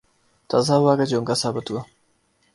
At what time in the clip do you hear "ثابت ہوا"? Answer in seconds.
1.41-1.81